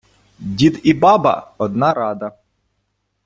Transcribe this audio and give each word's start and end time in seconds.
дід 0.39 0.79
і 0.83 0.93
баба– 0.93 1.53
одна 1.57 1.93
рада 1.93 2.31